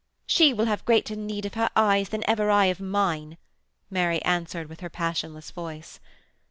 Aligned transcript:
'She 0.25 0.51
will 0.51 0.65
have 0.65 0.83
greater 0.83 1.15
need 1.15 1.45
of 1.45 1.53
her 1.53 1.69
eyes 1.75 2.09
than 2.09 2.27
ever 2.27 2.49
I 2.49 2.65
of 2.65 2.79
mine,' 2.79 3.37
Mary 3.91 4.19
answered 4.23 4.67
with 4.67 4.79
her 4.79 4.89
passionless 4.89 5.51
voice. 5.51 5.99